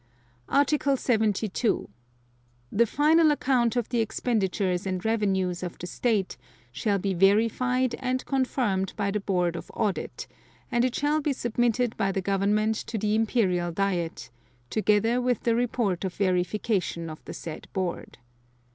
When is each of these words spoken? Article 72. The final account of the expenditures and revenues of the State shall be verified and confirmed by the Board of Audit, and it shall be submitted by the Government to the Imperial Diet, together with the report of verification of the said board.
Article 0.49 0.97
72. 0.97 1.87
The 2.71 2.85
final 2.87 3.29
account 3.29 3.75
of 3.75 3.89
the 3.89 3.99
expenditures 3.99 4.87
and 4.87 5.05
revenues 5.05 5.61
of 5.61 5.77
the 5.77 5.85
State 5.85 6.37
shall 6.71 6.97
be 6.97 7.13
verified 7.13 7.93
and 7.99 8.25
confirmed 8.25 8.93
by 8.97 9.11
the 9.11 9.19
Board 9.19 9.55
of 9.55 9.69
Audit, 9.75 10.25
and 10.71 10.83
it 10.83 10.95
shall 10.95 11.21
be 11.21 11.33
submitted 11.33 11.95
by 11.97 12.11
the 12.11 12.19
Government 12.21 12.73
to 12.77 12.97
the 12.97 13.13
Imperial 13.13 13.71
Diet, 13.71 14.31
together 14.71 15.21
with 15.21 15.41
the 15.43 15.53
report 15.53 16.03
of 16.03 16.15
verification 16.15 17.07
of 17.07 17.23
the 17.25 17.33
said 17.35 17.67
board. 17.71 18.17